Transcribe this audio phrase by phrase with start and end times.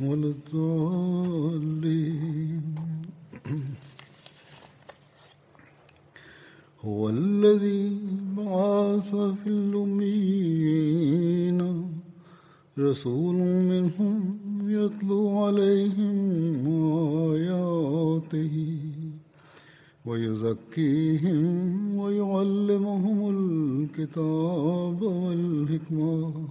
[0.00, 1.84] ولا الضالين
[6.84, 7.98] هو الذي
[8.36, 10.84] بعث في الأميين.
[12.78, 13.34] رسول
[13.70, 16.66] منهم يتلو عليهم
[17.32, 18.78] آياته
[20.06, 21.48] ويزكيهم
[21.98, 26.48] ويعلمهم الكتاب والحكمة.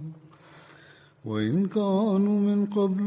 [1.24, 3.06] وإن كانوا من قبل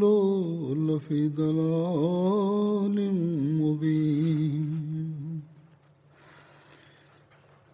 [0.80, 3.10] لفي ضلال
[3.62, 5.40] مبين۔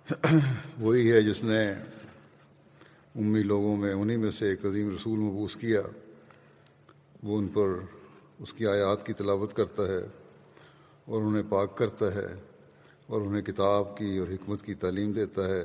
[0.80, 1.70] وہی ہے جس نے
[3.16, 5.82] امی لوگوں میں، انہی میں سے ایک عظیم رسول مبوس کیا۔
[7.24, 7.68] وہ ان پر
[8.40, 10.08] اس کی آیات کی تلاوت کرتا ہے
[11.06, 12.28] اور انہیں پاک کرتا ہے
[13.08, 15.64] اور انہیں کتاب کی اور حکمت کی تعلیم دیتا ہے،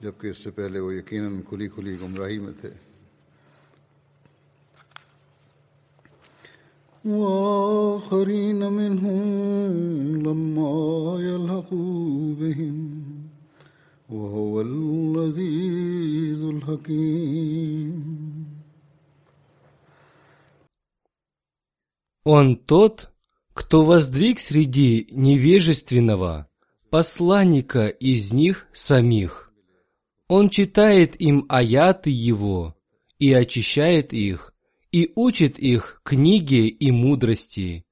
[0.00, 2.87] جبکہ اس سے پہلے وہ یقیناً کھلی کھلی گمراہی میں تھے۔
[7.05, 9.23] وآخرين منهم
[10.23, 13.03] لما يلحقوا بهم
[14.09, 17.93] وهو العزيز الحكيم
[22.25, 23.11] Он тот,
[23.53, 26.47] кто воздвиг среди невежественного
[26.89, 29.51] посланника из них самих.
[30.29, 32.77] Он читает им аяты его
[33.19, 34.53] и очищает их,
[34.92, 37.84] и учит их книге и мудрости,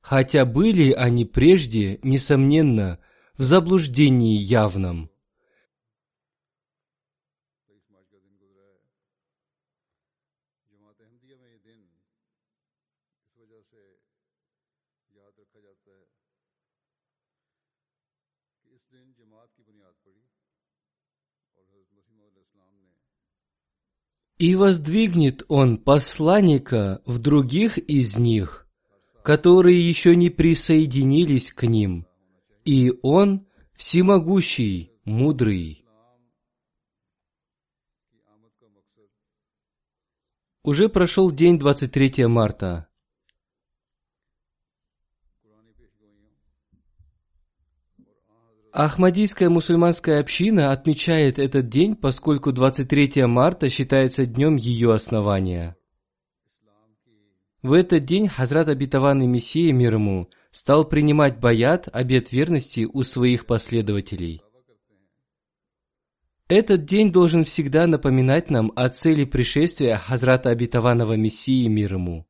[0.00, 2.98] хотя были они прежде, несомненно,
[3.34, 5.12] в заблуждении явном.
[24.42, 28.66] И воздвигнет он посланника в других из них,
[29.22, 32.08] которые еще не присоединились к ним,
[32.64, 35.84] и он всемогущий, мудрый.
[40.64, 42.88] Уже прошел день 23 марта.
[48.72, 55.76] Ахмадийская мусульманская община отмечает этот день, поскольку 23 марта считается днем ее основания.
[57.60, 63.44] В этот день Хазрат и Мессия мир ему стал принимать баят, обет верности у своих
[63.44, 64.40] последователей.
[66.48, 72.26] Этот день должен всегда напоминать нам о цели пришествия Хазрата Абитаванова Мессии мир ему.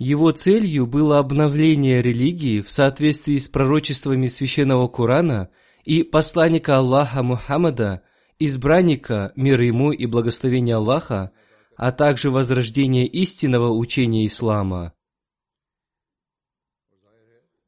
[0.00, 5.50] Его целью было обновление религии в соответствии с пророчествами священного Корана
[5.84, 8.00] и посланника Аллаха Мухаммада,
[8.38, 11.32] избранника, мир ему и благословения Аллаха,
[11.76, 14.94] а также возрождение истинного учения ислама.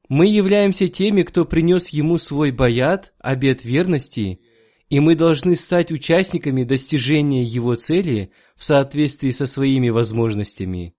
[0.09, 4.41] Мы являемся теми, кто принес ему свой баят, обет верности,
[4.89, 10.95] и мы должны стать участниками достижения его цели в соответствии со своими возможностями.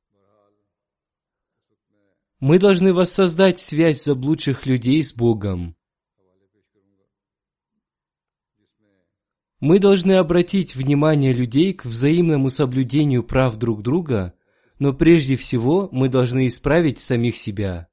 [2.46, 5.78] Мы должны воссоздать связь заблудших людей с Богом.
[9.62, 14.34] Мы должны обратить внимание людей к взаимному соблюдению прав друг друга,
[14.78, 17.88] но прежде всего мы должны исправить самих себя.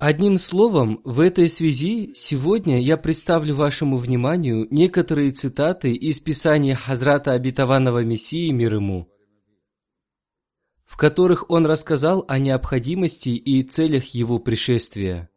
[0.00, 7.32] Одним словом, в этой связи сегодня я представлю вашему вниманию некоторые цитаты из Писания Хазрата
[7.32, 9.12] Обетованного Мессии мир ему,
[10.86, 15.28] в которых он рассказал о необходимости и целях его пришествия.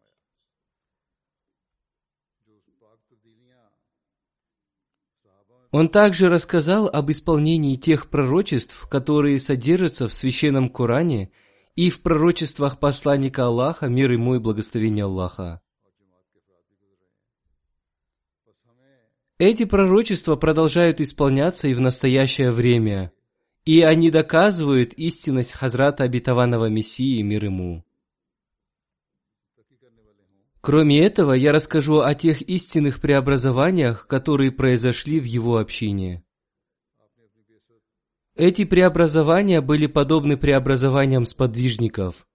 [5.71, 11.33] Он также рассказал об исполнении тех пророчеств, которые содержатся в Священном Коране–
[11.75, 15.62] и в пророчествах посланника Аллаха, мир ему и благословение Аллаха.
[19.40, 23.12] Эти пророчества продолжают исполняться и в настоящее время,
[23.66, 27.84] и они доказывают истинность Хазрата Обетованного Мессии, мир ему.
[30.62, 36.24] Кроме этого, я расскажу о тех истинных преобразованиях, которые произошли в его общине.
[38.35, 42.27] Эти преобразования были подобны преобразованиям сподвижников.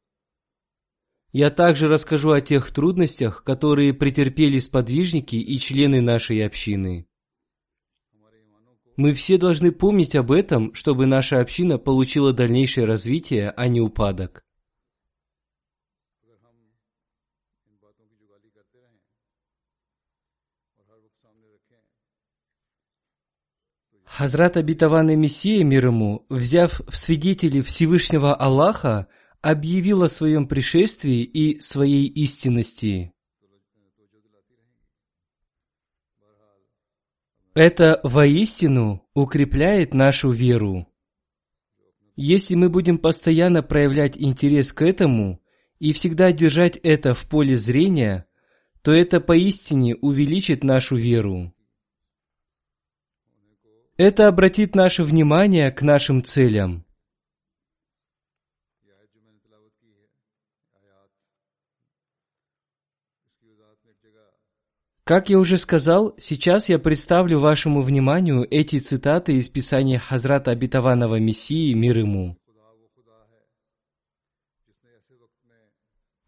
[1.32, 7.08] Я также расскажу о тех трудностях, которые претерпели сподвижники и члены нашей общины.
[8.96, 14.44] Мы все должны помнить об этом, чтобы наша община получила дальнейшее развитие, а не упадок.
[24.18, 29.06] Хазрат обетованный Мессия мир ему, взяв в свидетели Всевышнего Аллаха,
[29.42, 33.12] объявил о своем пришествии и своей истинности.
[37.54, 40.88] Это воистину укрепляет нашу веру.
[42.16, 45.40] Если мы будем постоянно проявлять интерес к этому
[45.78, 48.26] и всегда держать это в поле зрения,
[48.82, 51.54] то это поистине увеличит нашу веру.
[53.98, 56.84] Это обратит наше внимание к нашим целям.
[65.02, 71.18] Как я уже сказал, сейчас я представлю вашему вниманию эти цитаты из Писания Хазрата Обетованного
[71.18, 72.36] Мессии, мир ему.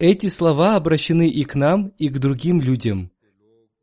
[0.00, 3.12] Эти слова обращены и к нам, и к другим людям.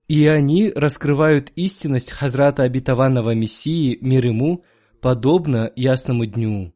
[0.07, 4.63] И они раскрывают истинность Хазрата Обетованного Мессии, мир ему,
[5.01, 6.73] подобно ясному дню.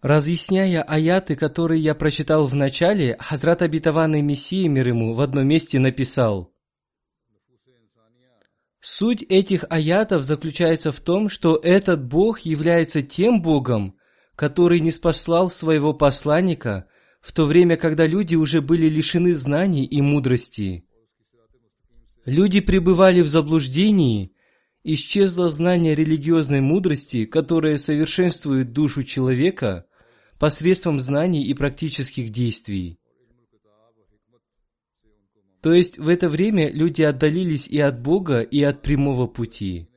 [0.00, 5.78] Разъясняя аяты, которые я прочитал в начале, Хазрат Обетованный Мессии, мир ему, в одном месте
[5.78, 6.52] написал
[8.84, 13.96] Суть этих аятов заключается в том, что этот Бог является тем Богом,
[14.34, 16.88] который не спаслал своего посланника
[17.20, 20.84] в то время, когда люди уже были лишены знаний и мудрости.
[22.24, 24.32] Люди пребывали в заблуждении,
[24.84, 29.86] исчезло знание религиозной мудрости, которое совершенствует душу человека
[30.38, 32.98] посредством знаний и практических действий.
[35.62, 39.88] То есть в это время люди отдалились и от Бога, и от прямого пути.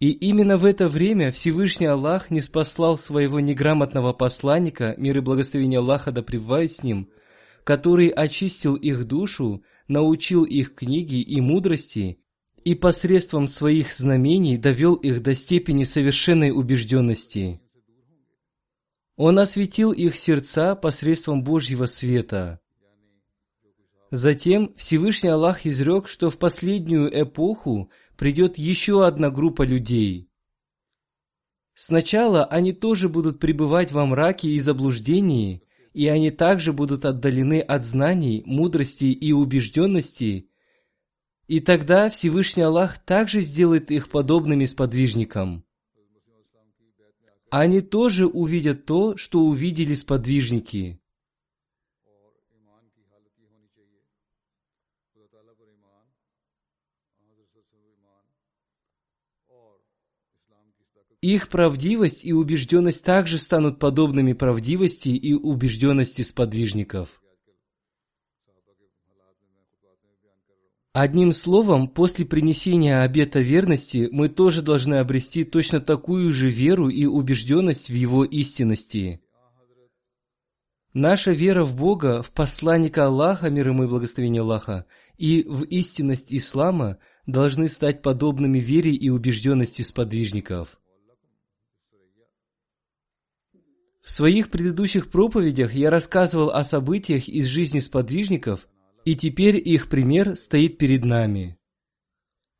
[0.00, 5.80] И именно в это время Всевышний Аллах не спаслал своего неграмотного посланника, мир и благословение
[5.80, 7.10] Аллаха да пребывают с ним,
[7.68, 12.18] который очистил их душу научил их книги и мудрости
[12.64, 17.60] и посредством своих знамений довел их до степени совершенной убежденности.
[19.16, 22.58] Он осветил их сердца посредством Божьего света.
[24.10, 30.30] Затем Всевышний Аллах изрек, что в последнюю эпоху придет еще одна группа людей.
[31.74, 35.67] Сначала они тоже будут пребывать во мраке и заблуждении,
[35.98, 40.48] и они также будут отдалены от знаний, мудрости и убежденности,
[41.48, 45.64] и тогда Всевышний Аллах также сделает их подобными сподвижникам.
[47.50, 51.00] Они тоже увидят то, что увидели сподвижники.
[61.20, 67.20] Их правдивость и убежденность также станут подобными правдивости и убежденности сподвижников.
[70.92, 77.04] Одним словом, после принесения обета верности мы тоже должны обрести точно такую же веру и
[77.04, 79.20] убежденность в его истинности.
[80.94, 86.32] Наша вера в Бога, в посланника Аллаха, мир ему и благословение Аллаха, и в истинность
[86.32, 90.80] Ислама должны стать подобными вере и убежденности сподвижников.
[94.08, 98.66] В своих предыдущих проповедях я рассказывал о событиях из жизни сподвижников,
[99.04, 101.58] и теперь их пример стоит перед нами.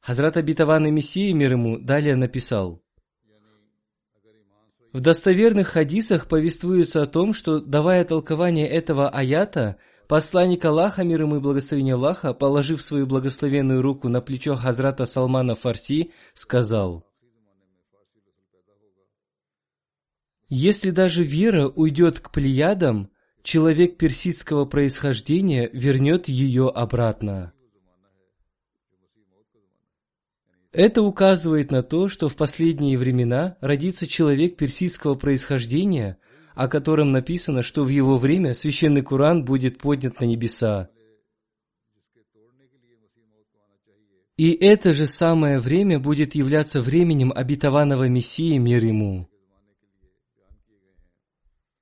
[0.02, 2.82] Хазрат обетованный Мессии мир ему далее написал.
[4.92, 11.36] В достоверных хадисах повествуется о том, что, давая толкование этого аята, посланник Аллаха, мир ему
[11.36, 17.07] и благословение Аллаха, положив свою благословенную руку на плечо Хазрата Салмана Фарси, сказал,
[20.48, 23.10] «Если даже вера уйдет к плеядам,
[23.42, 27.52] человек персидского происхождения вернет ее обратно».
[30.72, 36.18] Это указывает на то, что в последние времена родится человек персидского происхождения,
[36.54, 40.90] о котором написано, что в его время священный Куран будет поднят на небеса.
[44.36, 49.28] И это же самое время будет являться временем обетованного Мессии мир ему.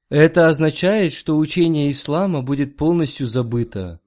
[0.09, 4.01] Это означает, что учение ислама будет полностью забыто.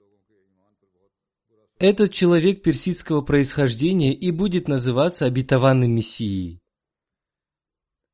[1.78, 6.62] Этот человек персидского происхождения и будет называться обетованным Мессией.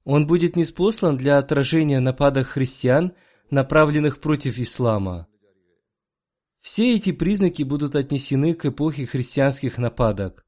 [0.04, 3.14] Он будет неспослан для отражения нападок христиан,
[3.52, 5.28] направленных против ислама.
[6.62, 10.44] Все эти признаки будут отнесены к эпохе христианских нападок.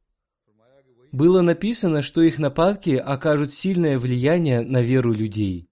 [1.11, 5.66] Было написано, что их нападки окажут сильное влияние на веру людей.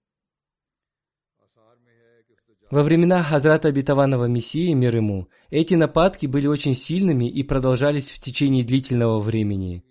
[2.70, 8.18] Во времена Хазрата Обетованного Мессии, мир ему, эти нападки были очень сильными и продолжались в
[8.18, 9.84] течение длительного времени.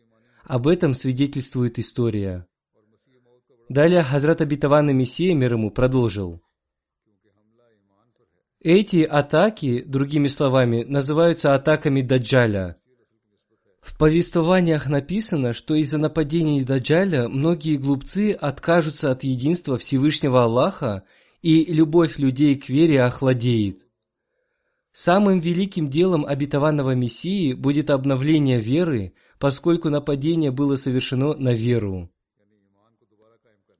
[0.43, 2.45] Об этом свидетельствует история.
[3.69, 6.41] Далее Хазрат Обетованный Мессия, мир ему, продолжил.
[8.59, 12.77] Эти атаки, другими словами, называются атаками Даджаля.
[13.81, 21.03] В повествованиях написано, что из-за нападений Даджаля многие глупцы откажутся от единства Всевышнего Аллаха
[21.45, 23.85] и любовь людей к вере охладеет.
[24.91, 32.09] Самым великим делом обетованного Мессии будет обновление веры, поскольку нападение было совершено на веру.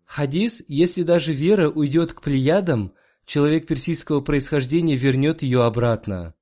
[0.05, 2.93] Хадис, если даже вера уйдет к плеядам,
[3.25, 6.35] человек персидского происхождения вернет ее обратно.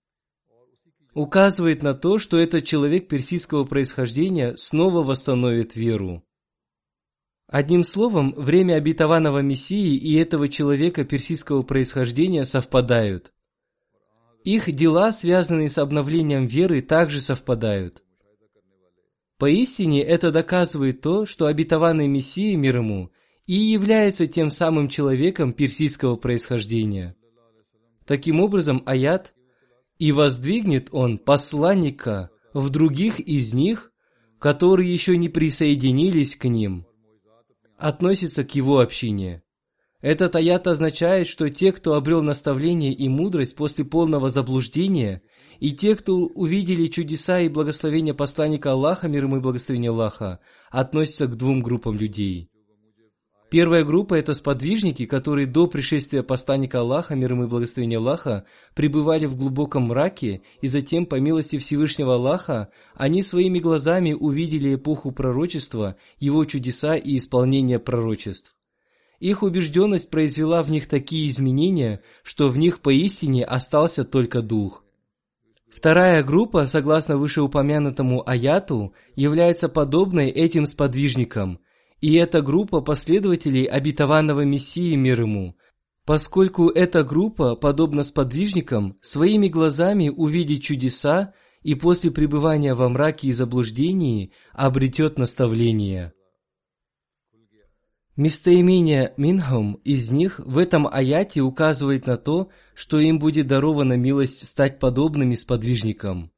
[1.14, 6.22] Указывает на то, что этот человек персидского происхождения снова восстановит веру.
[7.54, 13.32] Одним словом, время обетованного Мессии и этого человека персидского происхождения совпадают.
[14.44, 18.02] Их дела, связанные с обновлением веры, также совпадают.
[19.38, 23.12] Поистине это доказывает то, что обетованный Мессия мир ему
[23.46, 27.16] и является тем самым человеком персидского происхождения.
[28.08, 29.36] Таким образом, аят
[30.00, 33.92] «И воздвигнет он посланника в других из них,
[34.40, 36.88] которые еще не присоединились к ним»,
[37.84, 39.44] относится к его общине.
[40.00, 45.22] Этот аят означает, что те, кто обрел наставление и мудрость после полного заблуждения,
[45.60, 50.40] и те, кто увидели чудеса и благословения посланника Аллаха, мир ему и благословение Аллаха,
[50.72, 52.50] относятся к двум группам людей.
[53.54, 59.28] Первая группа– это сподвижники, которые до пришествия посланника Аллаха, мир ему и благословение Аллаха, пребывали
[59.28, 65.98] в глубоком мраке, и затем, по милости Всевышнего Аллаха, они своими глазами увидели эпоху пророчества,
[66.18, 68.56] его чудеса и исполнение пророчеств.
[69.20, 74.84] Их убежденность произвела в них такие изменения, что в них поистине остался только дух.
[75.72, 81.60] Вторая группа, согласно вышеупомянутому аяту, является подобной этим сподвижникам–
[82.04, 85.56] и это группа последователей обетованного Мессии мир ему,
[86.04, 93.32] поскольку эта группа, подобно сподвижникам, своими глазами увидит чудеса и после пребывания во мраке и
[93.32, 96.12] заблуждении обретет наставление.
[98.18, 104.46] Местоимение «минхум» из них в этом аяте указывает на то, что им будет дарована милость
[104.46, 106.34] стать подобными сподвижникам.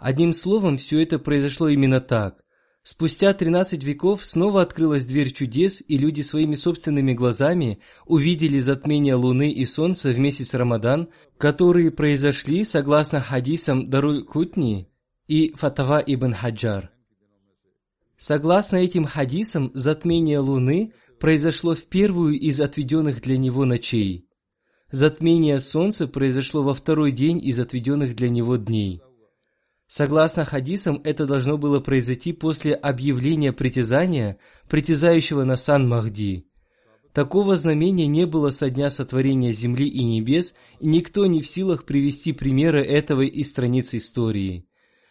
[0.00, 2.41] Одним словом, все это произошло именно так.
[2.84, 9.52] Спустя 13 веков снова открылась дверь чудес, и люди своими собственными глазами увидели затмение Луны
[9.52, 11.08] и Солнца в месяц Рамадан,
[11.38, 14.88] которые произошли согласно хадисам Даруль Кутни
[15.28, 16.90] и Фатава ибн Хаджар.
[18.18, 24.28] Согласно этим хадисам, затмение Луны произошло в первую из отведенных для него ночей.
[24.90, 29.02] Затмение Солнца произошло во второй день из отведенных для него дней.
[29.94, 34.38] Согласно хадисам, это должно было произойти после объявления притязания,
[34.70, 36.46] притязающего на сан Махди.
[37.12, 41.84] Такого знамения не было со дня сотворения земли и небес, и никто не в силах
[41.84, 44.66] привести примеры этого из страниц истории.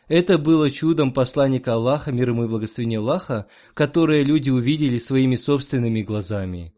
[0.08, 3.46] Это было чудом посланника Аллаха, мир ему и благословение Аллаха,
[3.76, 6.74] которое люди увидели своими собственными глазами.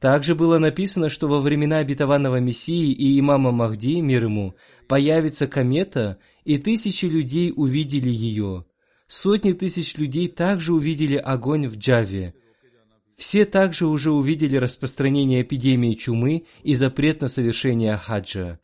[0.00, 4.54] Также было написано, что во времена обетованного Мессии и имама Махди, мир ему,
[4.88, 8.64] появится комета, и тысячи людей увидели ее.
[9.08, 12.34] Сотни тысяч людей также увидели огонь в Джаве.
[13.16, 18.60] Все также уже увидели распространение эпидемии чумы и запрет на совершение хаджа.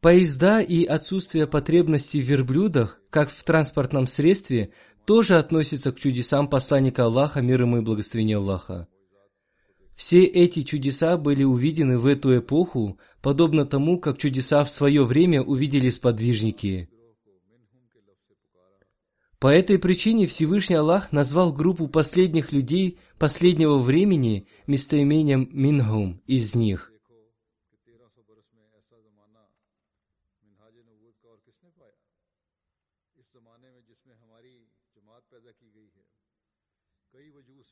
[0.00, 4.72] Поезда и отсутствие потребности в верблюдах, как в транспортном средстве,
[5.06, 8.86] тоже относятся к чудесам посланника Аллаха, мир ему и благословение Аллаха.
[10.00, 15.42] Все эти чудеса были увидены в эту эпоху, подобно тому, как чудеса в свое время
[15.42, 16.88] увидели сподвижники.
[19.38, 26.90] По этой причине Всевышний Аллах назвал группу последних людей последнего времени местоимением «минхум» из них.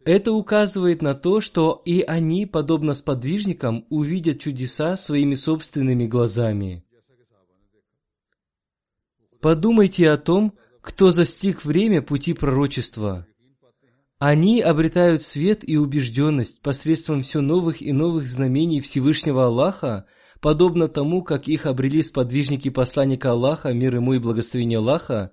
[0.05, 6.85] Это указывает на то, что и они, подобно сподвижникам, увидят чудеса своими собственными глазами.
[9.41, 13.27] Подумайте о том, кто застиг время пути пророчества.
[14.19, 20.07] Они обретают свет и убежденность посредством все новых и новых знамений Всевышнего Аллаха,
[20.41, 25.33] подобно тому, как их обрели сподвижники посланника Аллаха, мир ему и благословение Аллаха,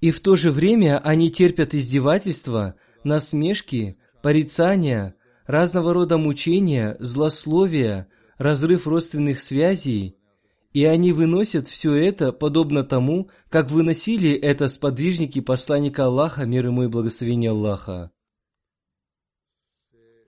[0.00, 5.14] и в то же время они терпят издевательства, насмешки, порицания,
[5.46, 10.16] разного рода мучения, злословия, разрыв родственных связей,
[10.72, 16.84] и они выносят все это, подобно тому, как выносили это сподвижники посланника Аллаха, мир ему
[16.84, 18.12] и благословение Аллаха.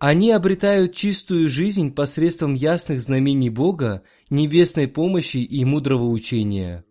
[0.00, 6.84] Они обретают чистую жизнь посредством ясных знамений Бога, небесной помощи и мудрого учения.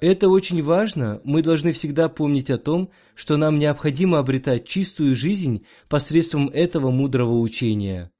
[0.00, 1.20] Это очень важно.
[1.24, 7.38] Мы должны всегда помнить о том, что нам необходимо обретать чистую жизнь посредством этого мудрого
[7.38, 8.10] учения.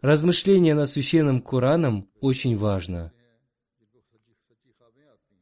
[0.00, 3.12] Размышление над священным Кораном очень важно.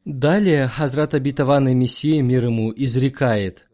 [0.07, 3.69] Далее Хазрат Абитаван и Мессия мир ему изрекает.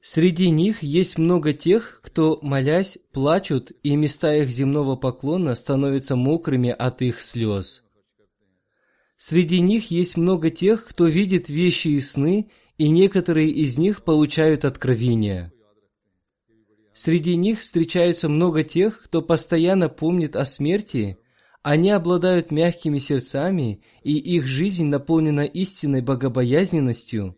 [0.00, 6.70] Среди них есть много тех, кто, молясь, плачут, и места их земного поклона становятся мокрыми
[6.70, 7.85] от их слез.
[9.16, 14.64] Среди них есть много тех, кто видит вещи и сны, и некоторые из них получают
[14.64, 15.52] откровения.
[16.92, 21.18] Среди них встречаются много тех, кто постоянно помнит о смерти,
[21.62, 27.36] они обладают мягкими сердцами, и их жизнь наполнена истинной богобоязненностью.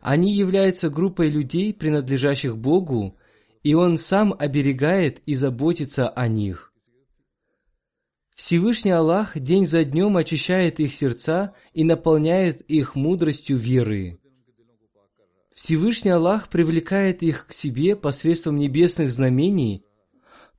[0.00, 3.16] Они являются группой людей, принадлежащих Богу,
[3.64, 6.72] и Он сам оберегает и заботится о них.
[8.34, 14.18] Всевышний Аллах день за днем очищает их сердца и наполняет их мудростью веры.
[15.54, 19.84] Всевышний Аллах привлекает их к себе посредством небесных знамений,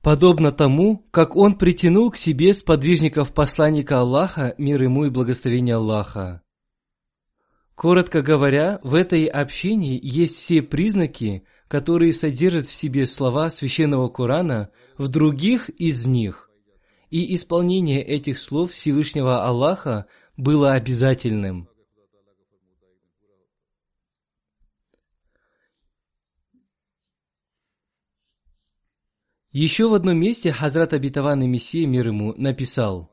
[0.00, 6.42] подобно тому, как Он притянул к себе сподвижников посланника Аллаха, мир ему и благословение Аллаха.
[7.74, 14.70] Коротко говоря, в этой общине есть все признаки, которые содержат в себе слова священного Корана,
[14.96, 16.45] в других из них
[17.16, 20.04] и исполнение этих слов Всевышнего Аллаха
[20.36, 21.66] было обязательным.
[29.50, 33.10] Еще в одном месте Хазрат Абитаван и Мессия мир ему написал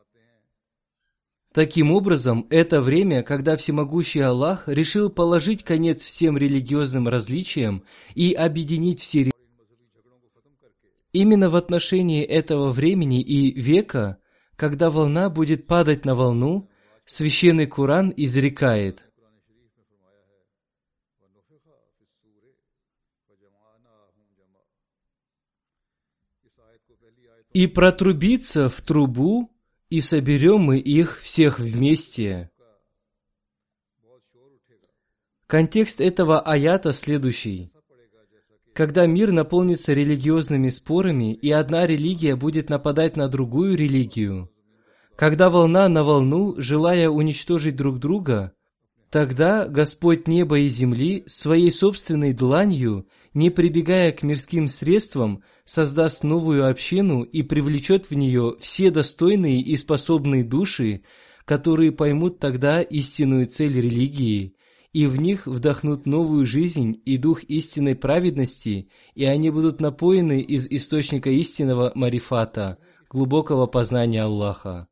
[1.54, 7.84] Таким образом, это время, когда всемогущий Аллах решил положить конец всем религиозным различиям
[8.16, 9.33] и объединить все
[11.14, 14.18] Именно в отношении этого времени и века,
[14.56, 16.72] когда волна будет падать на волну,
[17.06, 19.08] священный Куран изрекает
[27.54, 29.56] «И протрубиться в трубу,
[29.92, 32.50] и соберем мы их всех вместе».
[35.46, 37.70] Контекст этого аята следующий–
[38.74, 44.50] когда мир наполнится религиозными спорами, и одна религия будет нападать на другую религию,
[45.16, 48.54] когда волна на волну, желая уничтожить друг друга,
[49.12, 56.68] тогда Господь неба и земли своей собственной дланью, не прибегая к мирским средствам, создаст новую
[56.68, 61.04] общину и привлечет в нее все достойные и способные души,
[61.46, 64.56] которые поймут тогда истинную цель религии
[64.94, 70.68] и в них вдохнут новую жизнь и дух истинной праведности, и они будут напоены из
[70.68, 72.78] источника истинного марифата,
[73.10, 74.88] глубокого познания Аллаха.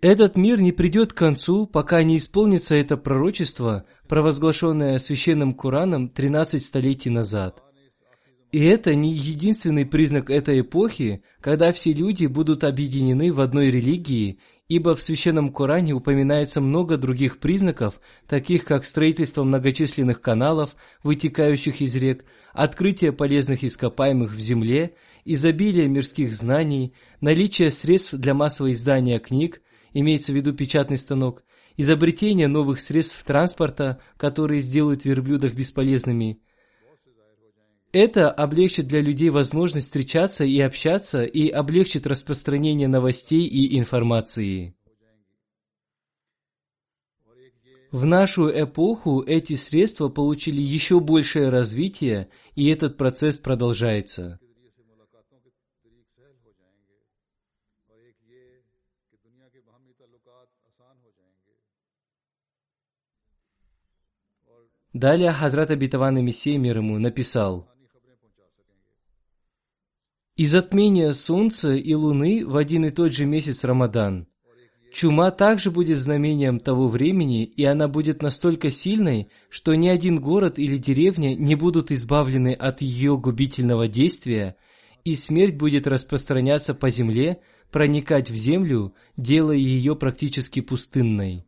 [0.00, 6.64] Этот мир не придет к концу, пока не исполнится это пророчество, провозглашенное священным Кураном 13
[6.64, 7.62] столетий назад.
[8.50, 14.40] И это не единственный признак этой эпохи, когда все люди будут объединены в одной религии
[14.70, 21.96] ибо в Священном Коране упоминается много других признаков, таких как строительство многочисленных каналов, вытекающих из
[21.96, 29.60] рек, открытие полезных ископаемых в земле, изобилие мирских знаний, наличие средств для массового издания книг,
[29.92, 31.42] имеется в виду печатный станок,
[31.76, 36.40] изобретение новых средств транспорта, которые сделают верблюдов бесполезными–
[37.92, 44.76] это облегчит для людей возможность встречаться и общаться и облегчит распространение новостей и информации.
[47.90, 54.38] В нашу эпоху эти средства получили еще большее развитие, и этот процесс продолжается.
[64.92, 67.68] Далее Хазрат Абитаван Мессия мир ему написал–
[70.36, 74.26] и затмение солнца и луны в один и тот же месяц Рамадан.
[74.92, 80.58] Чума также будет знамением того времени, и она будет настолько сильной, что ни один город
[80.58, 84.56] или деревня не будут избавлены от ее губительного действия,
[85.04, 87.40] и смерть будет распространяться по земле,
[87.70, 91.44] проникать в землю, делая ее практически пустынной.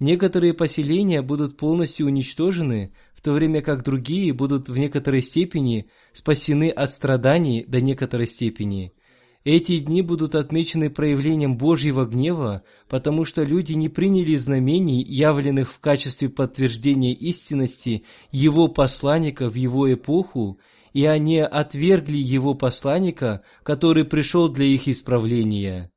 [0.00, 6.90] Некоторые поселения будут полностью уничтожены, то время как другие будут в некоторой степени спасены от
[6.90, 8.92] страданий до некоторой степени.
[9.44, 15.80] Эти дни будут отмечены проявлением Божьего гнева, потому что люди не приняли знамений, явленных в
[15.80, 20.58] качестве подтверждения истинности Его посланника в Его эпоху,
[20.92, 25.90] и они отвергли Его посланника, который пришел для их исправления.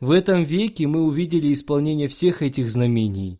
[0.00, 3.38] В этом веке мы увидели исполнение всех этих знамений.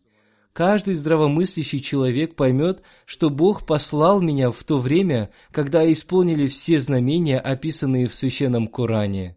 [0.55, 7.39] Каждый здравомыслящий человек поймет, что Бог послал меня в то время, когда исполнили все знамения,
[7.39, 9.35] описанные в Священном Коране.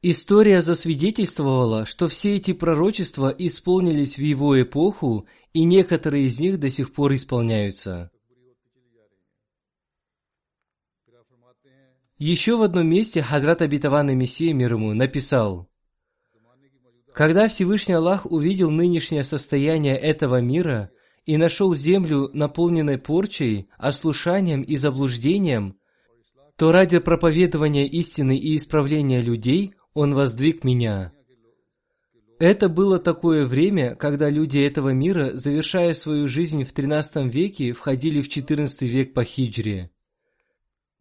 [0.00, 6.70] История засвидетельствовала, что все эти пророчества исполнились в его эпоху, и некоторые из них до
[6.70, 8.10] сих пор исполняются.
[12.16, 15.66] Еще в одном месте Хазрат Абитаван и Мессия мир ему написал–
[17.12, 20.90] когда Всевышний Аллах увидел нынешнее состояние этого мира
[21.26, 25.76] и нашел землю, наполненной порчей, ослушанием и заблуждением,
[26.56, 31.12] то ради проповедования истины и исправления людей Он воздвиг меня.
[32.38, 38.22] Это было такое время, когда люди этого мира, завершая свою жизнь в XIII веке, входили
[38.22, 39.90] в XIV век по хиджре.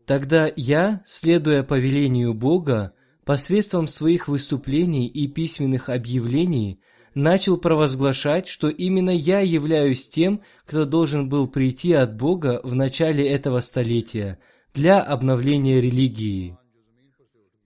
[0.06, 2.94] Тогда я, следуя повелению Бога,
[3.30, 6.82] посредством своих выступлений и письменных объявлений
[7.14, 13.30] начал провозглашать, что именно я являюсь тем, кто должен был прийти от Бога в начале
[13.30, 14.40] этого столетия
[14.74, 16.58] для обновления религии.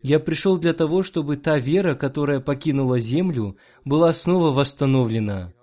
[0.01, 5.53] Я пришел для того, чтобы та вера, которая покинула землю, была снова восстановлена.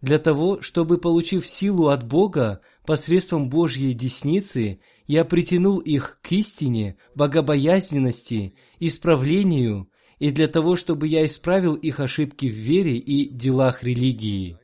[0.00, 6.96] Для того, чтобы, получив силу от Бога посредством Божьей десницы, я притянул их к истине,
[7.14, 9.88] богобоязненности, исправлению
[10.18, 14.58] и для того, чтобы я исправил их ошибки в вере и делах религии.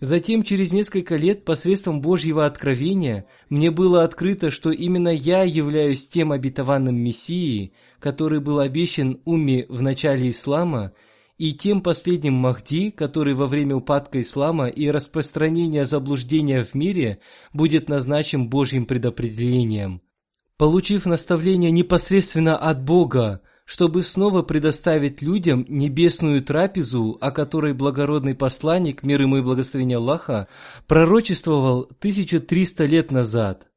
[0.00, 6.32] Затем, через несколько лет, посредством Божьего откровения, мне было открыто, что именно я являюсь тем
[6.32, 10.92] обетованным Мессией, который был обещан Умме в начале ислама,
[11.38, 17.20] и тем последним Махди, который во время упадка ислама и распространения заблуждения в мире
[17.52, 20.00] будет назначен Божьим предопределением.
[20.56, 29.02] Получив наставление непосредственно от Бога, чтобы снова предоставить людям небесную трапезу, о которой благородный посланник,
[29.02, 30.48] мир ему и благословение Аллаха,
[30.86, 33.68] пророчествовал 1300 лет назад.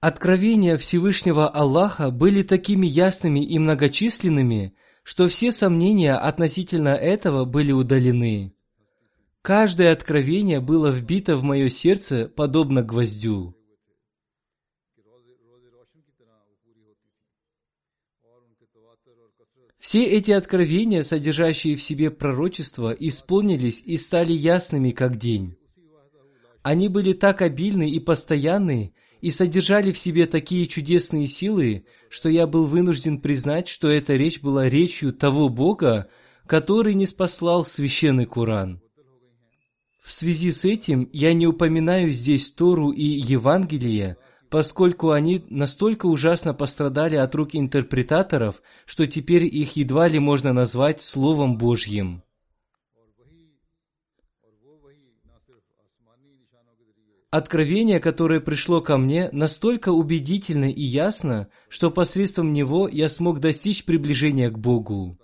[0.00, 8.54] Откровения Всевышнего Аллаха были такими ясными и многочисленными, что все сомнения относительно этого были удалены.
[9.42, 13.56] Каждое откровение было вбито в мое сердце, подобно гвоздю.
[19.78, 25.56] Все эти откровения, содержащие в себе пророчества, исполнились и стали ясными, как день.
[26.62, 32.46] Они были так обильны и постоянны, и содержали в себе такие чудесные силы, что я
[32.46, 36.08] был вынужден признать, что эта речь была речью того Бога,
[36.46, 38.82] который не спаслал священный Куран.
[40.02, 44.16] В связи с этим я не упоминаю здесь Тору и Евангелие,
[44.50, 51.00] поскольку они настолько ужасно пострадали от рук интерпретаторов, что теперь их едва ли можно назвать
[51.00, 52.24] Словом Божьим.
[57.32, 63.86] Откровение, которое пришло ко мне, настолько убедительно и ясно, что посредством него я смог достичь
[63.86, 65.16] приближения к Богу.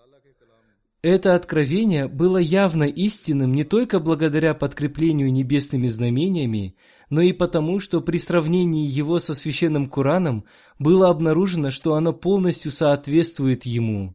[1.02, 6.76] Это откровение было явно истинным не только благодаря подкреплению небесными знамениями,
[7.10, 10.46] но и потому, что при сравнении его со священным Кораном
[10.78, 14.14] было обнаружено, что оно полностью соответствует ему.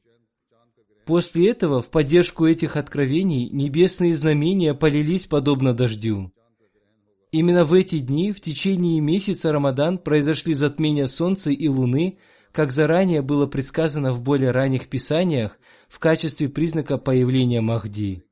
[1.06, 6.33] После этого в поддержку этих откровений небесные знамения полились подобно дождю.
[7.34, 12.20] Именно в эти дни, в течение месяца Рамадан, произошли затмения Солнца и Луны,
[12.52, 15.58] как заранее было предсказано в более ранних писаниях,
[15.90, 18.24] в качестве признака появления Махди.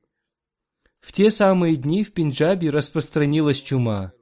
[1.00, 4.12] В те самые дни в Пенджабе распространилась чума.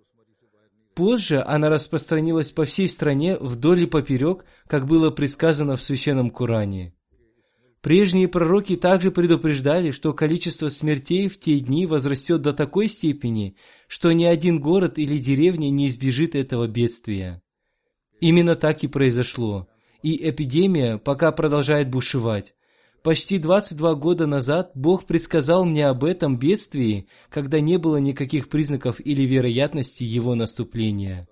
[0.94, 6.94] Позже она распространилась по всей стране вдоль и поперек, как было предсказано в Священном Коране.
[7.82, 13.56] Прежние пророки также предупреждали, что количество смертей в те дни возрастет до такой степени,
[13.88, 17.42] что ни один город или деревня не избежит этого бедствия.
[18.20, 19.66] Именно так и произошло,
[20.02, 22.54] и эпидемия пока продолжает бушевать.
[23.02, 29.00] Почти 22 года назад Бог предсказал мне об этом бедствии, когда не было никаких признаков
[29.02, 31.26] или вероятности его наступления.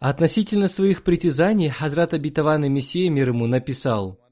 [0.00, 4.18] Относительно своих притязаний Хазрат Абитаван Мессия мир ему написал–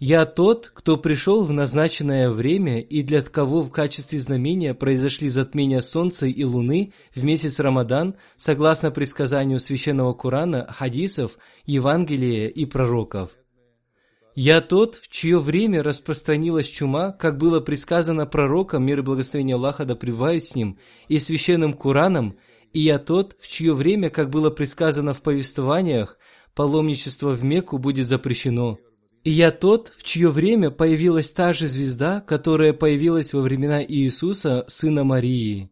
[0.00, 5.82] я тот, кто пришел в назначенное время и для кого в качестве знамения произошли затмения
[5.82, 11.36] Солнца и Луны в месяц Рамадан, согласно предсказанию Священного Корана, хадисов,
[11.66, 13.32] Евангелия и пророков.
[14.34, 19.84] Я тот, в чье время распространилась чума, как было предсказано пророком, мир и благословение Аллаха
[19.84, 22.38] да с ним, и священным Кураном,
[22.72, 26.16] и я тот, в чье время, как было предсказано в повествованиях,
[26.54, 28.78] паломничество в Мекку будет запрещено–
[29.22, 34.64] и я тот, в чье время появилась та же звезда, которая появилась во времена Иисуса,
[34.68, 35.70] сына Марии.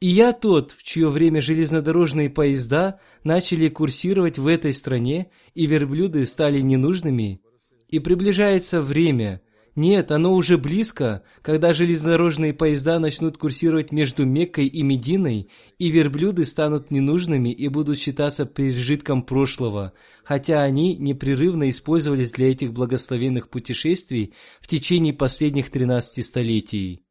[0.00, 6.26] И я тот, в чье время железнодорожные поезда начали курсировать в этой стране, и верблюды
[6.26, 7.40] стали ненужными.
[7.86, 9.42] И приближается время,
[9.74, 16.44] нет, оно уже близко, когда железнодорожные поезда начнут курсировать между Меккой и Мединой, и верблюды
[16.44, 24.34] станут ненужными и будут считаться пережитком прошлого, хотя они непрерывно использовались для этих благословенных путешествий
[24.60, 27.02] в течение последних 13 столетий.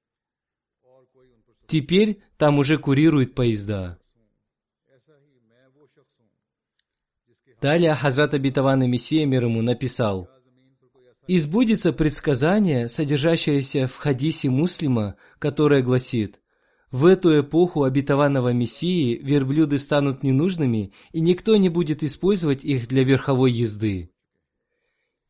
[1.65, 3.97] Теперь там уже курируют поезда.
[7.59, 10.29] Далее Хазрат Абитаван Мессия мир ему написал–
[11.27, 11.39] и
[11.93, 16.39] предсказание, содержащееся в хадисе муслима, которое гласит
[16.89, 23.03] «В эту эпоху обетованного Мессии верблюды станут ненужными, и никто не будет использовать их для
[23.03, 24.11] верховой езды».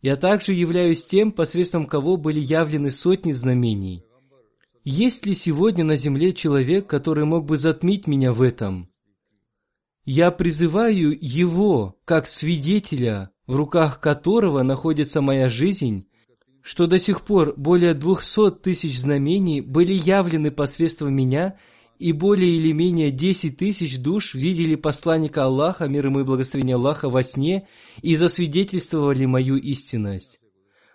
[0.02, 4.04] Я также являюсь тем, посредством кого были явлены сотни знамений.
[4.84, 8.90] Есть ли сегодня на земле человек, который мог бы затмить меня в этом?
[10.04, 16.06] Я призываю его, как свидетеля, в руках которого находится моя жизнь,
[16.62, 21.58] что до сих пор более двухсот тысяч знамений были явлены посредством меня,
[22.00, 27.10] и более или менее десять тысяч душ видели посланника Аллаха, мир ему и благословение Аллаха,
[27.10, 27.68] во сне
[28.02, 30.41] и засвидетельствовали мою истинность.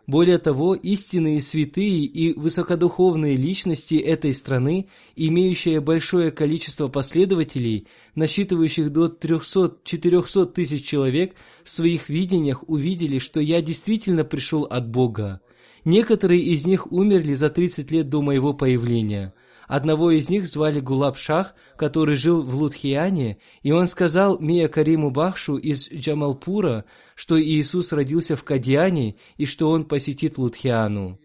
[0.06, 9.06] Более того, истинные святые и высокодуховные личности этой страны, имеющие большое количество последователей, насчитывающих до
[9.06, 15.40] 300-400 тысяч человек, в своих видениях увидели, что я действительно пришел от Бога.
[15.84, 19.34] Некоторые из них умерли за 30 лет до моего появления–
[19.66, 25.10] Одного из них звали Гулаб Шах, который жил в Лудхияне, и он сказал Мия Кариму
[25.10, 26.84] Бахшу из Джамалпура,
[27.16, 31.18] что Иисус родился в Кадьяне и что он посетит Лудхиану.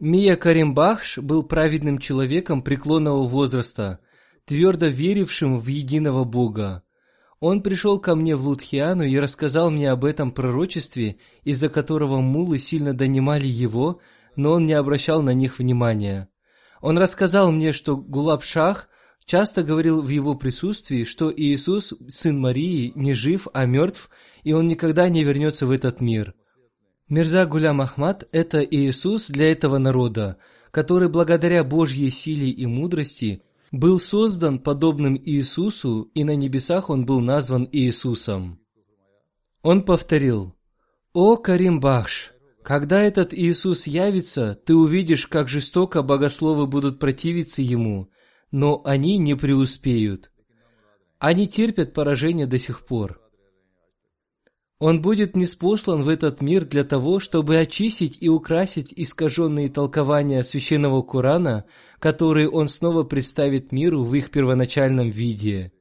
[0.00, 4.00] Мия Карим Бахш был праведным человеком преклонного возраста,
[4.44, 6.82] твердо верившим в единого Бога.
[7.40, 12.58] Он пришел ко мне в Лудхиану и рассказал мне об этом пророчестве, из-за которого мулы
[12.58, 14.00] сильно донимали его,
[14.34, 16.28] но он не обращал на них внимания.
[16.84, 18.88] Он рассказал мне, что Гулаб-Шах
[19.24, 24.10] часто говорил в его присутствии, что Иисус, сын Марии, не жив, а мертв,
[24.42, 26.34] и он никогда не вернется в этот мир.
[27.08, 30.36] Мирза Гулям Ахмад– это Иисус для этого народа,
[30.70, 33.40] который благодаря Божьей силе и мудрости
[33.72, 38.60] был создан подобным Иисусу, и на небесах он был назван Иисусом.
[39.62, 40.54] Он повторил,
[41.14, 42.33] «О Карим Бахш,
[42.64, 48.08] когда этот Иисус явится, ты увидишь, как жестоко богословы будут противиться Ему,
[48.50, 50.32] но они не преуспеют.
[51.18, 53.20] Они терпят поражение до сих пор.
[54.78, 61.02] Он будет неспослан в этот мир для того, чтобы очистить и украсить искаженные толкования священного
[61.02, 61.66] Корана,
[61.98, 65.73] которые он снова представит миру в их первоначальном виде.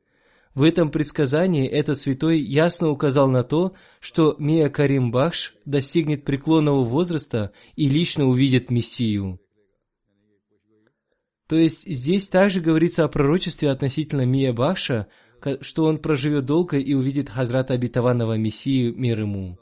[0.53, 6.83] В этом предсказании этот святой ясно указал на то, что Мия Карим Бахш достигнет преклонного
[6.83, 9.39] возраста и лично увидит Мессию.
[11.47, 15.07] То есть здесь также говорится о пророчестве относительно Мия Бахша,
[15.61, 19.57] что он проживет долго и увидит Хазрата обетованного Мессию мир ему.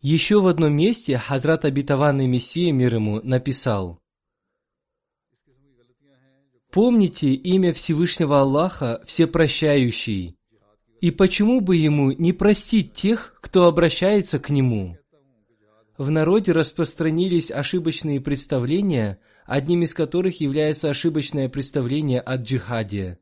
[0.00, 4.00] Еще в одном месте Хазрат обетованный Мессия мир ему написал
[6.74, 10.36] «Помните имя Всевышнего Аллаха, Всепрощающий,
[11.00, 14.98] и почему бы ему не простить тех, кто обращается к нему?»
[15.96, 23.18] В народе распространились ошибочные представления, одним из которых является ошибочное представление от джихаде.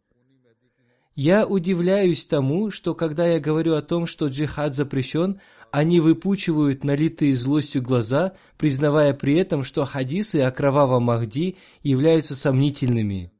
[1.14, 7.36] Я удивляюсь тому, что когда я говорю о том, что джихад запрещен, они выпучивают налитые
[7.36, 13.30] злостью глаза, признавая при этом, что хадисы о кровавом Махди являются сомнительными.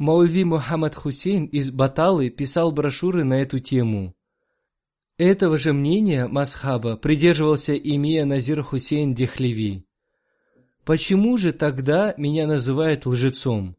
[0.00, 4.14] Маульви Мухаммад Хусейн из Баталы писал брошюры на эту тему.
[5.18, 9.84] Этого же мнения Масхаба придерживался имея Назир Хусейн Дехлеви.
[10.86, 13.76] Почему же тогда меня называют лжецом?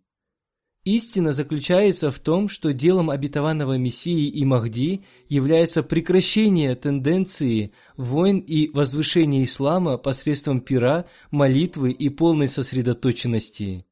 [0.84, 8.70] Истина заключается в том, что делом обетованного Мессии и Махди является прекращение тенденции войн и
[8.70, 13.88] возвышение ислама посредством пира, молитвы и полной сосредоточенности.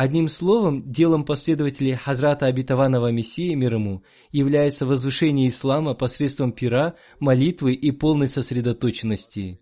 [0.00, 7.74] Одним словом, делом последователей Хазрата обетованного Мессии мир ему является возвышение ислама посредством пира, молитвы
[7.74, 9.60] и полной сосредоточенности.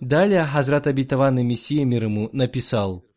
[0.00, 3.04] Далее Хазрат обетованный Мессия мир ему написал–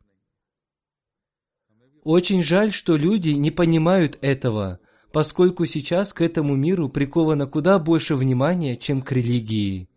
[2.03, 4.81] очень жаль, что люди не понимают этого,
[5.13, 9.87] поскольку сейчас к этому миру приковано куда больше внимания, чем к религии.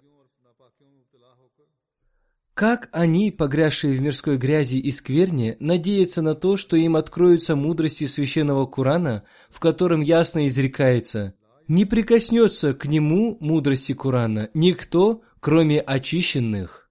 [2.54, 8.06] Как они, погрязшие в мирской грязи и скверне, надеются на то, что им откроются мудрости
[8.06, 11.34] священного Курана, в котором ясно изрекается
[11.68, 16.90] «Не прикоснется к нему мудрости Курана никто, кроме очищенных».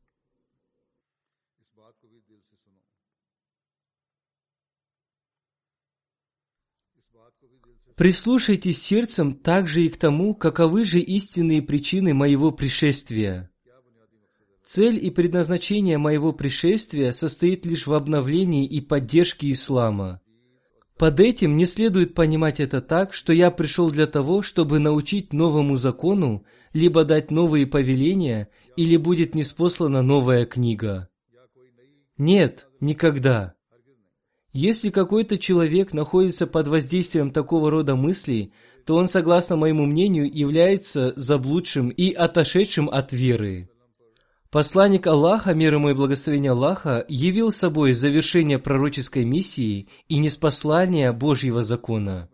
[8.00, 13.49] Прислушайтесь сердцем также и к тому, каковы же истинные причины моего пришествия.
[14.71, 20.21] Цель и предназначение моего пришествия состоит лишь в обновлении и поддержке ислама.
[20.95, 25.75] Под этим не следует понимать это так, что я пришел для того, чтобы научить новому
[25.75, 31.10] закону, либо дать новые повеления, или будет неспослана новая книга.
[32.19, 33.55] Нет, никогда.
[34.53, 38.53] Если какой-то человек находится под воздействием такого рода мыслей,
[38.86, 43.67] то он, согласно моему мнению, является заблудшим и отошедшим от веры.
[44.52, 51.62] Посланник Аллаха, мир ему и благословение Аллаха, явил собой завершение пророческой миссии и неспослание Божьего
[51.62, 52.30] закона.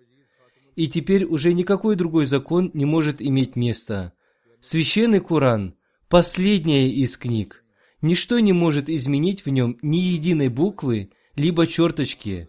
[0.75, 4.13] И теперь уже никакой другой закон не может иметь места.
[4.61, 5.75] Священный Куран–
[6.09, 7.65] последняя из книг.
[8.01, 12.47] Ничто не может изменить в нем ни единой буквы– либо черточки.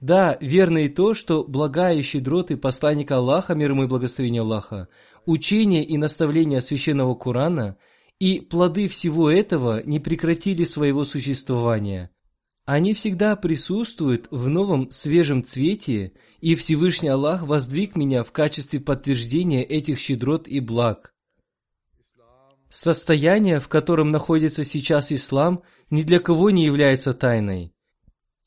[0.00, 4.88] Да, верно и то, что благая щедроты посланника Аллаха, мир ему и благословение Аллаха,
[5.26, 7.76] учение и наставления священного Корана
[8.18, 12.10] и плоды всего этого не прекратили своего существования.
[12.64, 19.64] Они всегда присутствуют в новом свежем цвете, и Всевышний Аллах воздвиг меня в качестве подтверждения
[19.64, 21.12] этих щедрот и благ.
[22.70, 27.74] Состояние, в котором находится сейчас ислам, ни для кого не является тайной.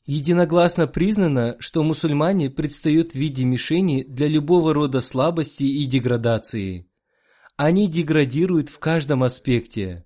[0.06, 6.88] Единогласно признано, что мусульмане предстают в виде мишени для любого рода слабости и деградации.
[7.56, 10.04] Они деградируют в каждом аспекте.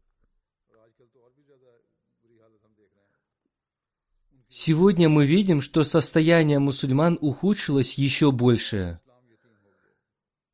[4.49, 9.01] Сегодня мы видим, что состояние мусульман ухудшилось еще больше.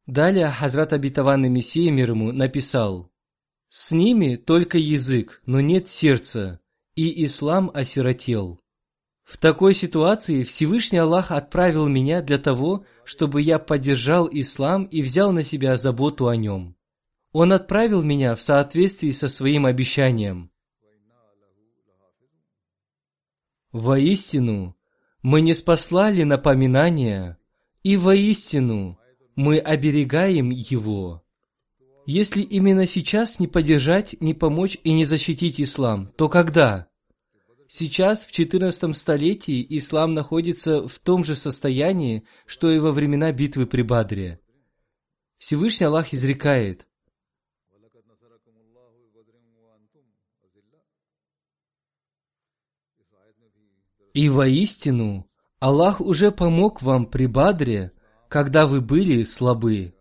[0.07, 3.11] Далее Хазрат Абитаванный Мессия мир ему написал,
[3.69, 6.61] «С ними только язык, но нет сердца,
[6.95, 8.59] и ислам осиротел.
[9.23, 15.33] В такой ситуации Всевышний Аллах отправил меня для того, чтобы я поддержал ислам и взял
[15.33, 16.76] на себя заботу о нем.
[17.39, 20.51] Он отправил меня в соответствии со своим обещанием.
[23.73, 24.75] Воистину,
[25.21, 27.37] мы не спаслали напоминания,
[27.83, 28.99] и воистину
[29.35, 31.27] мы оберегаем его.
[32.07, 36.89] Если именно сейчас не поддержать, не помочь и не защитить ислам, то когда?
[37.69, 43.67] Сейчас, в 14 столетии, ислам находится в том же состоянии, что и во времена битвы
[43.67, 44.41] при Бадре.
[45.37, 46.89] Всевышний Аллах изрекает,
[54.17, 55.29] И воистину
[55.61, 57.93] Аллах уже помог вам при Бадре,
[58.31, 59.93] когда вы были слабы.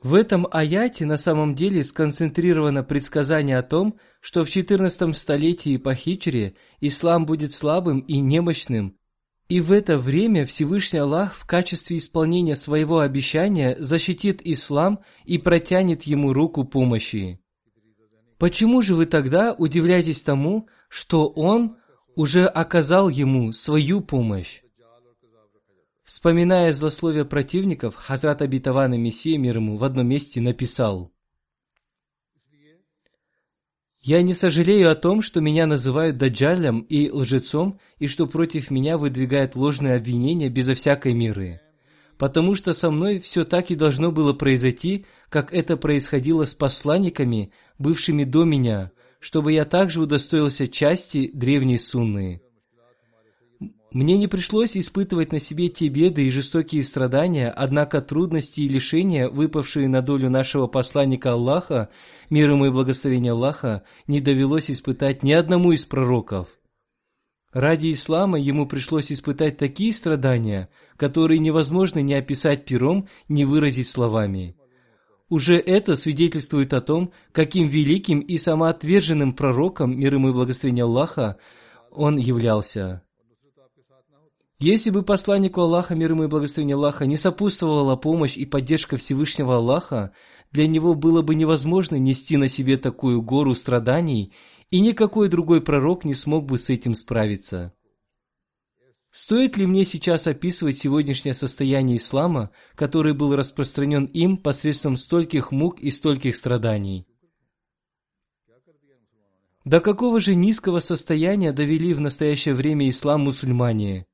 [0.00, 5.96] В этом аяте на самом деле сконцентрировано предсказание о том, что в 14 столетии по
[5.96, 8.96] хичре ислам будет слабым и немощным,
[9.48, 16.04] и в это время Всевышний Аллах в качестве исполнения своего обещания защитит ислам и протянет
[16.04, 17.40] ему руку помощи.
[18.38, 21.76] Почему же вы тогда удивляетесь тому, что Он
[22.16, 24.62] уже оказал ему свою помощь?
[26.08, 31.12] Вспоминая злословие противников, Хазрат Абитаван и Мессия мир ему в одном месте написал
[34.00, 38.96] «Я не сожалею о том, что меня называют даджалем и лжецом, и что против меня
[38.96, 41.60] выдвигают ложные обвинения безо всякой меры,
[42.16, 47.52] потому что со мной все так и должно было произойти, как это происходило с посланниками,
[47.78, 52.40] бывшими до меня, чтобы я также удостоился части древней сунны».
[53.90, 59.30] Мне не пришлось испытывать на себе те беды и жестокие страдания, однако трудности и лишения,
[59.30, 61.88] выпавшие на долю нашего посланника Аллаха,
[62.28, 66.48] мир ему и благословение Аллаха, не довелось испытать ни одному из пророков.
[67.50, 74.54] Ради ислама ему пришлось испытать такие страдания, которые невозможно ни описать пером, ни выразить словами.
[75.28, 81.36] Уже это свидетельствует о том, каким великим и самоотверженным пророком, мир ему и благословение Аллаха,
[81.90, 83.02] он являлся.
[84.58, 89.56] Если бы посланнику Аллаха, мир ему и благословение Аллаха, не сопутствовала помощь и поддержка Всевышнего
[89.56, 90.12] Аллаха,
[90.50, 94.32] для него было бы невозможно нести на себе такую гору страданий,
[94.70, 97.74] и никакой другой пророк не смог бы с этим справиться.
[99.10, 105.80] Стоит ли мне сейчас описывать сегодняшнее состояние ислама, который был распространен им посредством стольких мук
[105.80, 107.06] и стольких страданий?
[109.64, 114.06] До какого же низкого состояния довели в настоящее время ислам мусульмане?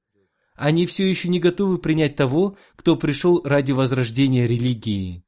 [0.54, 5.24] Они все еще не готовы принять того, кто пришел ради возрождения религии.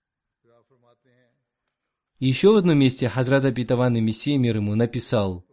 [2.18, 5.44] Еще в одном месте Хазрат Абитаван и Мессия мир ему написал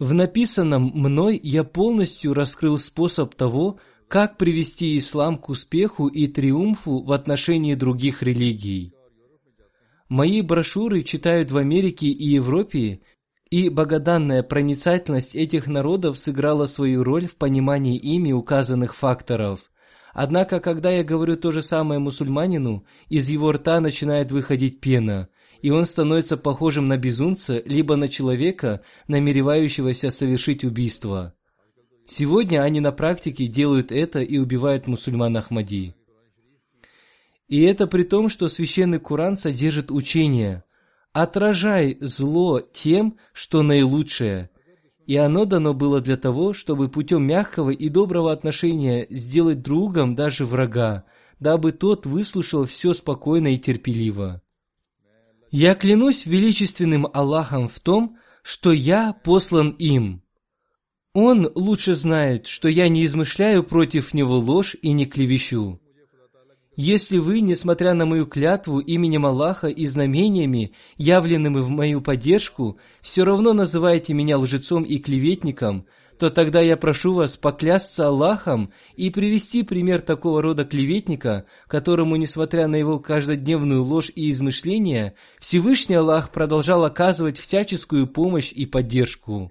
[0.00, 3.78] «В написанном мной я полностью раскрыл способ того,
[4.08, 8.92] как привести ислам к успеху и триумфу в отношении других религий.
[10.08, 13.02] Мои брошюры читают в Америке и Европе
[13.50, 19.70] и богоданная проницательность этих народов сыграла свою роль в понимании ими указанных факторов.
[20.14, 25.28] Однако, когда я говорю то же самое мусульманину, из его рта начинает выходить пена,
[25.62, 31.34] и он становится похожим на безумца, либо на человека, намеревающегося совершить убийство.
[32.06, 35.94] Сегодня они на практике делают это и убивают мусульман Ахмади.
[37.48, 40.64] И это при том, что священный Куран содержит учение–
[41.12, 44.50] Отражай зло тем, что наилучшее.
[45.06, 50.46] И оно дано было для того, чтобы путем мягкого и доброго отношения сделать другом даже
[50.46, 51.04] врага,
[51.40, 54.40] дабы тот выслушал все спокойно и терпеливо.
[55.50, 60.22] Я клянусь величественным Аллахом в том, что я послан им.
[61.12, 65.80] Он лучше знает, что я не измышляю против него ложь и не клевещу.
[66.76, 73.24] Если вы, несмотря на мою клятву именем Аллаха и знамениями, явленными в мою поддержку, все
[73.24, 75.84] равно называете меня лжецом и клеветником,
[76.20, 82.66] то тогда я прошу вас поклясться Аллахом и привести пример такого рода клеветника, которому, несмотря
[82.68, 89.50] на его каждодневную ложь и измышления, Всевышний Аллах продолжал оказывать всяческую помощь и поддержку.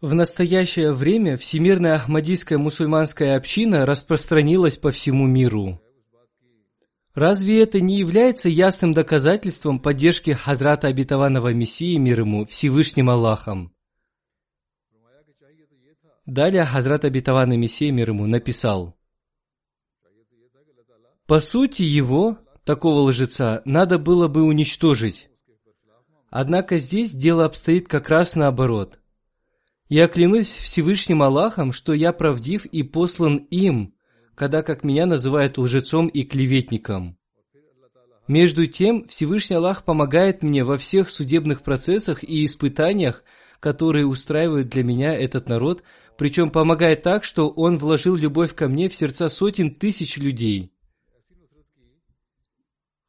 [0.00, 5.82] В настоящее время Всемирная Ахмадийская мусульманская община распространилась по всему миру.
[7.14, 13.74] Разве это не является ясным доказательством поддержки Хазрата Обетованного Мессии мир ему Всевышним Аллахом?
[16.26, 18.96] Далее Хазрат Обетованный Мессия мир ему написал,
[21.26, 25.28] «По сути его, такого лжеца, надо было бы уничтожить.
[26.30, 29.00] Однако здесь дело обстоит как раз наоборот–
[29.88, 33.94] я клянусь Всевышним Аллахом, что я правдив и послан им,
[34.34, 37.16] когда как меня называют лжецом и клеветником.
[38.26, 43.24] Между тем, Всевышний Аллах помогает мне во всех судебных процессах и испытаниях,
[43.58, 45.82] которые устраивают для меня этот народ,
[46.18, 50.72] причем помогает так, что он вложил любовь ко мне в сердца сотен тысяч людей.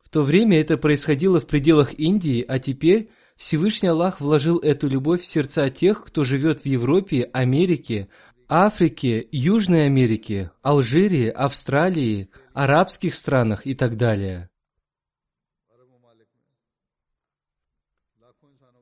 [0.02, 5.22] В то время это происходило в пределах Индии, а теперь Всевышний Аллах вложил эту любовь
[5.22, 8.10] в сердца тех, кто живет в Европе, Америке,
[8.50, 14.50] Африке, Южной Америке, Алжире, Австралии, арабских странах и так далее.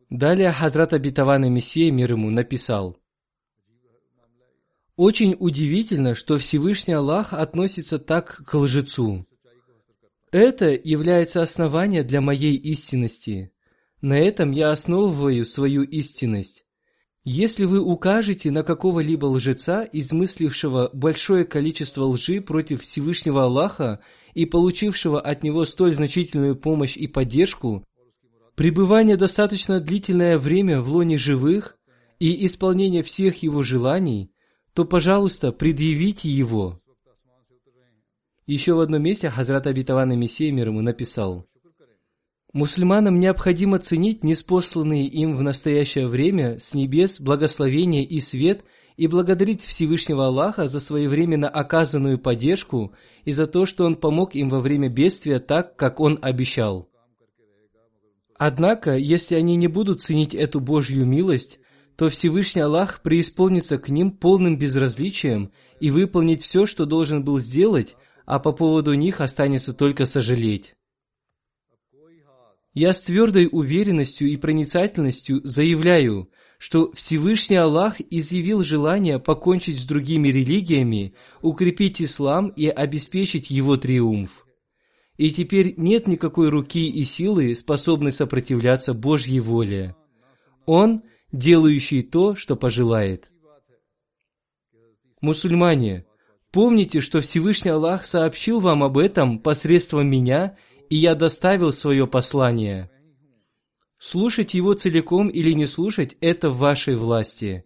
[0.09, 2.97] Далее Хазрат Абитаван Мессия мир ему написал.
[4.95, 9.27] Очень удивительно, что Всевышний Аллах относится так к лжецу.
[10.31, 13.51] Это является основанием для моей истинности.
[14.01, 16.65] На этом я основываю свою истинность.
[17.23, 23.99] Если вы укажете на какого-либо лжеца, измыслившего большое количество лжи против Всевышнего Аллаха
[24.33, 27.83] и получившего от него столь значительную помощь и поддержку,
[28.55, 31.77] пребывание достаточно длительное время в лоне живых
[32.19, 34.31] и исполнение всех его желаний,
[34.73, 36.79] то, пожалуйста, предъявите его.
[38.45, 41.45] Еще в одном месте Хазрат Абитаван Мессия мир ему написал–
[42.57, 48.63] Мусульманам необходимо ценить неспосланные им в настоящее время с небес благословение и свет
[48.95, 52.93] и благодарить Всевышнего Аллаха за своевременно оказанную поддержку
[53.25, 56.89] и за то, что Он помог им во время бедствия так, как Он обещал.
[58.39, 61.59] Однако, если они не будут ценить эту Божью милость,
[61.95, 67.95] то Всевышний Аллах преисполнится к ним полным безразличием и выполнить все, что должен был сделать,
[68.25, 70.73] а по поводу них останется только сожалеть.
[72.79, 80.27] Я с твердой уверенностью и проницательностью заявляю, что Всевышний Аллах изъявил желание покончить с другими
[80.27, 84.45] религиями, укрепить ислам и обеспечить его триумф.
[85.17, 89.95] И теперь нет никакой руки и силы, способной сопротивляться Божьей воле.
[90.67, 91.01] Он,
[91.31, 93.31] делающий то, что пожелает.
[95.19, 96.05] Мусульмане,
[96.51, 100.55] помните, что Всевышний Аллах сообщил вам об этом посредством меня
[100.89, 102.89] и я доставил свое послание.
[103.99, 107.65] Слушать его целиком или не слушать– это в вашей власти.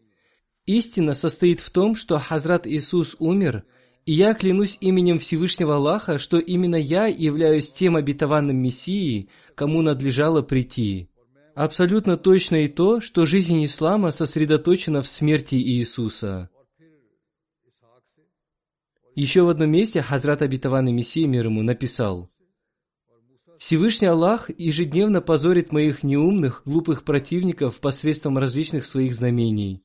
[0.65, 3.63] Истина состоит в том, что Хазрат Иисус умер,
[4.05, 10.41] и я клянусь именем Всевышнего Аллаха, что именно я являюсь тем обетованным Мессией, кому надлежало
[10.41, 11.09] прийти.
[11.53, 16.49] Абсолютно точно и то, что жизнь ислама сосредоточена в смерти Иисуса.
[19.13, 22.29] Еще в одном месте Хазрат обетованный Мессия мир ему написал–
[23.61, 29.83] Всевышний Аллах ежедневно позорит моих неумных, глупых противников посредством различных своих знамений.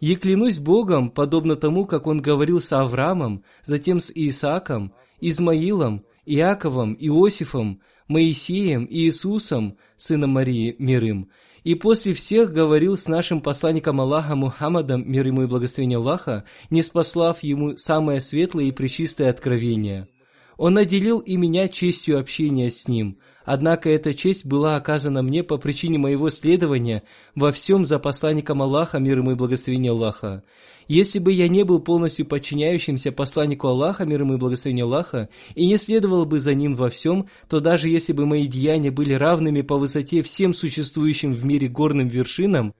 [0.00, 6.96] И клянусь Богом, подобно тому, как Он говорил с Авраамом, затем с Исааком, Измаилом, Иаковом,
[6.98, 11.28] Иосифом, Моисеем и Иисусом, сыном Марии, мир им,
[11.62, 16.80] и после всех говорил с нашим посланником Аллаха Мухаммадом, мир ему и благословение Аллаха, не
[16.80, 20.08] спаслав ему самое светлое и пречистое откровение–
[20.60, 25.56] он наделил и меня честью общения с Ним, однако эта честь была оказана мне по
[25.56, 27.02] причине моего следования
[27.34, 30.44] во всем за посланником Аллаха, мир ему и благословение Аллаха.
[30.86, 35.66] Если бы я не был полностью подчиняющимся посланнику Аллаха, мир ему и благословение Аллаха, и
[35.66, 39.62] не следовал бы за ним во всем, то даже если бы мои деяния были равными
[39.62, 42.74] по высоте всем существующим в мире горным вершинам,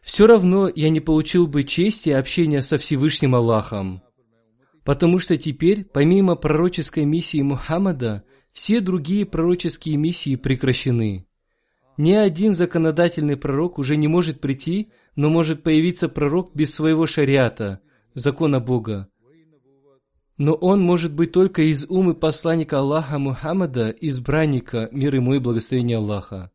[0.00, 4.00] все равно я не получил бы чести общения со Всевышним Аллахом.
[4.86, 8.22] Потому что теперь, помимо пророческой миссии Мухаммада,
[8.52, 11.26] все другие пророческие миссии прекращены.
[11.96, 17.80] Ни один законодательный пророк уже не может прийти, но может появиться пророк без своего шариата,
[18.14, 19.08] закона Бога.
[20.38, 25.96] Но он может быть только из умы посланника Аллаха Мухаммада, избранника, мир ему и благословения
[25.96, 26.52] Аллаха.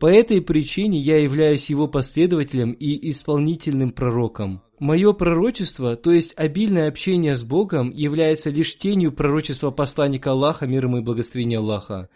[0.00, 4.62] По этой причине я являюсь его последователем и исполнительным пророком.
[4.78, 10.86] Мое пророчество, то есть обильное общение с Богом, является лишь тенью пророчества посланника Аллаха, мир
[10.86, 12.08] ему и благословения Аллаха.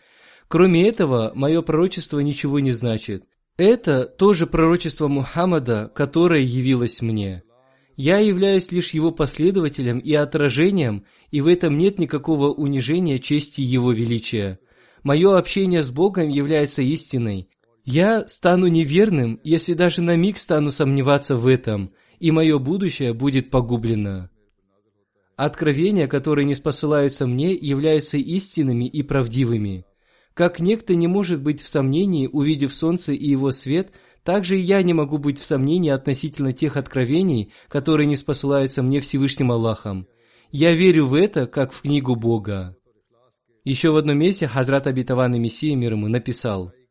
[0.48, 3.24] Кроме этого, мое пророчество ничего не значит.
[3.58, 7.42] Это тоже пророчество Мухаммада, которое явилось мне.
[7.96, 13.92] Я являюсь лишь его последователем и отражением, и в этом нет никакого унижения чести его
[13.92, 14.58] величия.
[15.02, 17.50] Мое общение с Богом является истиной.
[17.84, 21.92] Я стану неверным, если даже на миг стану сомневаться в этом–
[22.24, 24.30] и мое будущее будет погублено.
[25.36, 29.84] Откровения, которые не спосылаются мне, являются истинными и правдивыми.
[30.32, 34.62] Как некто не может быть в сомнении, увидев солнце и его свет, так же и
[34.62, 40.06] я не могу быть в сомнении относительно тех откровений, которые не спосылаются мне Всевышним Аллахом.
[40.50, 42.76] Я верю в это, как в книгу Бога.
[43.64, 46.72] Еще в одном месте Хазрат Абитаван и Мессия мир ему написал–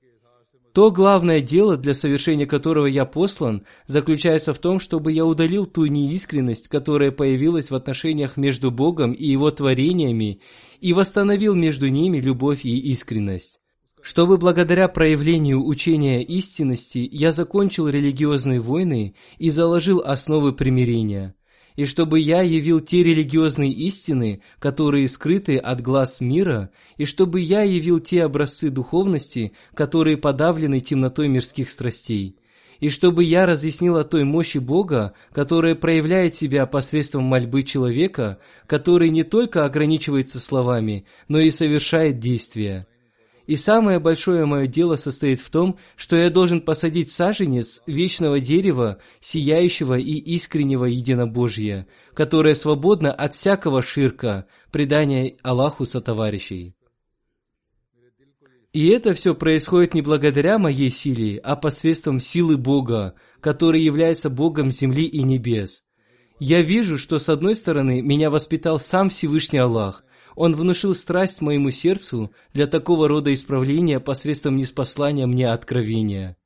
[0.73, 5.85] то главное дело, для совершения которого я послан, заключается в том, чтобы я удалил ту
[5.85, 10.41] неискренность, которая появилась в отношениях между Богом и Его творениями,
[10.81, 13.61] и восстановил между ними любовь и искренность.
[14.01, 21.35] Чтобы благодаря проявлению учения истинности я закончил религиозные войны и заложил основы примирения.
[21.75, 27.63] И чтобы я явил те религиозные истины, которые скрыты от глаз мира, и чтобы я
[27.63, 32.37] явил те образцы духовности, которые подавлены темнотой мирских страстей,
[32.79, 39.09] и чтобы я разъяснил о той мощи Бога, которая проявляет себя посредством мольбы человека, который
[39.09, 42.87] не только ограничивается словами, но и совершает действия.
[43.45, 48.99] И самое большое мое дело состоит в том, что я должен посадить саженец вечного дерева,
[49.19, 56.75] сияющего и искреннего единобожия, которое свободно от всякого ширка, предания Аллаху сотоварищей.
[58.71, 64.71] И это все происходит не благодаря моей силе, а посредством силы Бога, который является Богом
[64.71, 65.83] земли и небес.
[66.39, 70.05] Я вижу, что с одной стороны меня воспитал сам Всевышний Аллах–
[70.35, 76.37] он внушил страсть моему сердцу для такого рода исправления посредством неспослания мне откровения.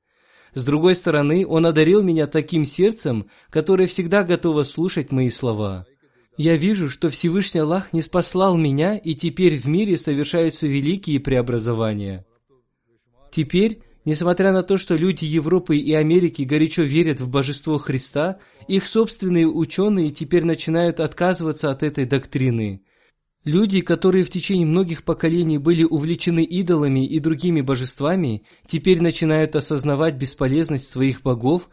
[0.53, 5.85] С другой стороны, Он одарил меня таким сердцем, которое всегда готово слушать мои слова.
[6.37, 12.25] Я вижу, что Всевышний Аллах не спаслал меня, и теперь в мире совершаются великие преобразования.
[13.31, 18.85] Теперь, несмотря на то, что люди Европы и Америки горячо верят в божество Христа, их
[18.85, 22.83] собственные ученые теперь начинают отказываться от этой доктрины.
[23.47, 30.15] Люди, которые в течение многих поколений были увлечены идолами и другими божествами, теперь начинают осознавать
[30.15, 31.69] бесполезность своих богов,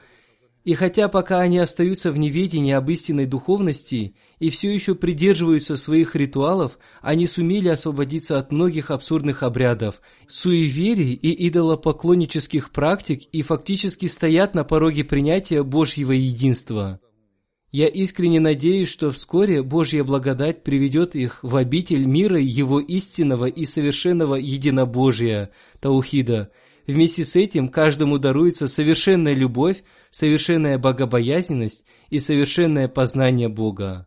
[0.62, 6.14] и хотя пока они остаются в неведении об истинной духовности и все еще придерживаются своих
[6.14, 14.54] ритуалов, они сумели освободиться от многих абсурдных обрядов, суеверий и идолопоклоннических практик и фактически стоят
[14.54, 17.00] на пороге принятия Божьего единства.
[17.74, 23.66] Я искренне надеюсь, что вскоре Божья благодать приведет их в обитель мира Его истинного и
[23.66, 25.50] совершенного единобожия,
[25.80, 26.52] Таухида.
[26.86, 34.06] Вместе с этим каждому даруется совершенная любовь, совершенная богобоязненность и совершенное познание Бога.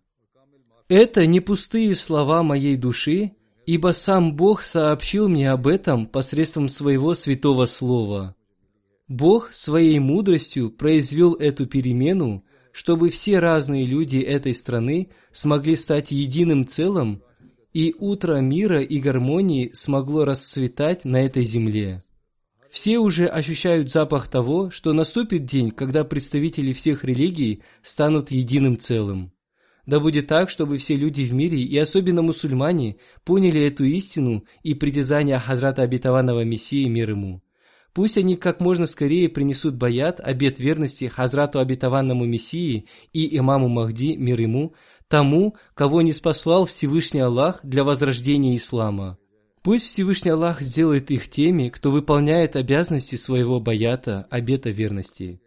[0.87, 3.33] Это не пустые слова моей души,
[3.65, 8.33] ибо сам Бог сообщил мне об этом посредством своего святого слова.
[9.09, 12.45] Бог своей мудростью произвел эту перемену–
[12.77, 17.23] чтобы все разные люди этой страны смогли стать единым целым,
[17.73, 22.03] и утро мира и гармонии смогло расцветать на этой земле.
[22.69, 29.33] Все уже ощущают запах того, что наступит день, когда представители всех религий станут единым целым.
[29.87, 34.75] Да будет так, чтобы все люди в мире, и особенно мусульмане, поняли эту истину и
[34.75, 37.41] притязания Хазрата Обетованного Мессии мир ему.
[37.97, 44.15] Пусть они как можно скорее принесут баят, обет верности Хазрату обетованному Мессии и имаму Махди,
[44.15, 44.75] мир ему,
[45.07, 49.17] тому, кого не спаслал Всевышний Аллах для возрождения ислама.
[49.63, 55.41] Пусть Всевышний Аллах сделает их теми, кто выполняет обязанности своего баята, обета верности.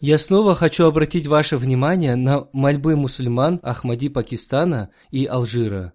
[0.00, 5.92] Я снова хочу обратить ваше внимание на мольбы мусульман Ахмади Пакистана и Алжира.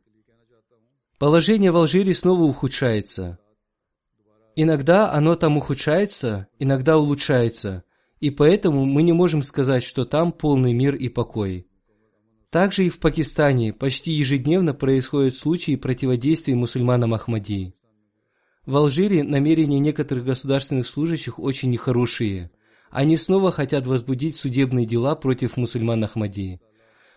[1.17, 3.39] Положение в Алжире снова ухудшается–
[4.59, 7.83] Иногда оно там ухудшается, иногда улучшается,
[8.19, 11.67] и поэтому мы не можем сказать, что там полный мир и покой.
[12.49, 17.75] Также и в Пакистане почти ежедневно происходят случаи противодействия мусульманам Ахмадии.
[18.65, 22.49] В Алжире намерения некоторых государственных служащих очень нехорошие.
[22.89, 26.61] Они снова хотят возбудить судебные дела против мусульман Ахмадии.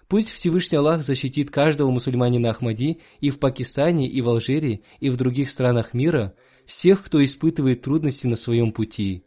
[0.08, 5.16] Пусть Всевышний Аллах защитит каждого мусульманина Ахмади и в Пакистане, и в Алжире, и в
[5.16, 6.34] других странах мира–
[6.70, 9.24] всех, кто испытывает трудности на своем пути.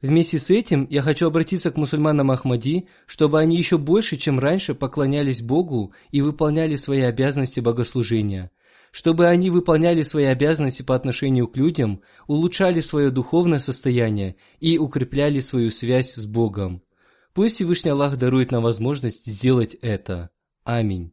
[0.00, 4.74] Вместе с этим я хочу обратиться к мусульманам Ахмади, чтобы они еще больше, чем раньше,
[4.74, 8.50] поклонялись Богу и выполняли свои обязанности богослужения,
[8.90, 15.38] чтобы они выполняли свои обязанности по отношению к людям, улучшали свое духовное состояние и укрепляли
[15.38, 16.82] свою связь с Богом.
[17.34, 20.30] Пусть Всевышний Аллах дарует нам возможность сделать это.
[20.64, 21.12] Аминь.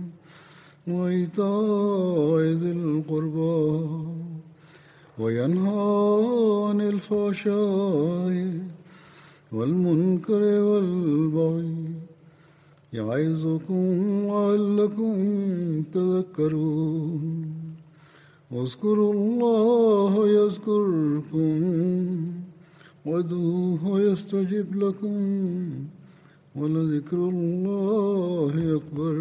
[0.99, 3.69] وإيتاء ذي القربى
[5.19, 5.89] وينهى
[6.69, 8.35] عن الفحشاء
[9.51, 11.75] والمنكر والبغي
[12.93, 13.83] يعظكم
[14.27, 15.13] لعلكم
[15.93, 17.25] تذكرون.
[18.51, 21.55] واذكروا الله يذكركم
[23.05, 25.19] وادعوه يستجب لكم
[26.55, 29.15] ولذكر الله أكبر.